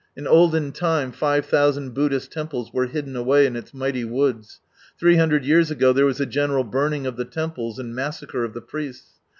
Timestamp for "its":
3.55-3.71